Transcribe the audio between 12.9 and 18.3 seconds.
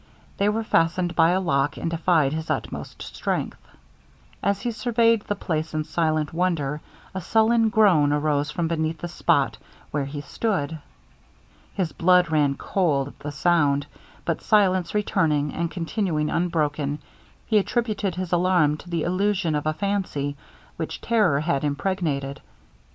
at the sound, but silence returning, and continuing unbroken, he attributed